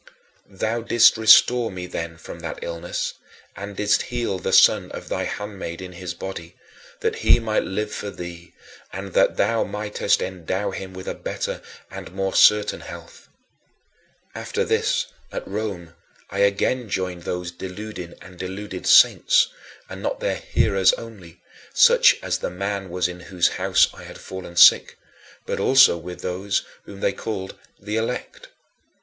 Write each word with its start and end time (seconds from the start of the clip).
Thou 0.49 0.81
didst 0.81 1.15
restore 1.15 1.69
me 1.69 1.85
then 1.85 2.17
from 2.17 2.39
that 2.39 2.57
illness, 2.63 3.13
and 3.55 3.75
didst 3.77 4.01
heal 4.09 4.39
the 4.39 4.51
son 4.51 4.91
of 4.93 5.09
thy 5.09 5.25
handmaid 5.25 5.79
in 5.79 5.91
his 5.91 6.15
body, 6.15 6.55
that 7.01 7.17
he 7.17 7.37
might 7.39 7.65
live 7.65 7.93
for 7.93 8.09
thee 8.09 8.51
and 8.91 9.13
that 9.13 9.37
thou 9.37 9.63
mightest 9.63 10.19
endow 10.23 10.71
him 10.71 10.95
with 10.95 11.07
a 11.07 11.13
better 11.13 11.61
and 11.91 12.11
more 12.13 12.33
certain 12.33 12.79
health. 12.79 13.29
After 14.33 14.65
this, 14.65 15.05
at 15.31 15.47
Rome, 15.47 15.93
I 16.31 16.39
again 16.39 16.89
joined 16.89 17.21
those 17.21 17.51
deluding 17.51 18.15
and 18.23 18.39
deluded 18.39 18.87
"saints"; 18.87 19.49
and 19.87 20.01
not 20.01 20.19
their 20.19 20.37
"hearers" 20.37 20.93
only, 20.93 21.43
such 21.75 22.15
as 22.23 22.39
the 22.39 22.49
man 22.49 22.89
was 22.89 23.07
in 23.07 23.19
whose 23.19 23.49
house 23.49 23.87
I 23.93 24.01
had 24.05 24.17
fallen 24.17 24.55
sick, 24.55 24.97
but 25.45 25.59
also 25.59 25.95
with 25.95 26.21
those 26.21 26.63
whom 26.85 27.01
they 27.01 27.13
called 27.13 27.55
"the 27.79 27.97
elect." 27.97 28.47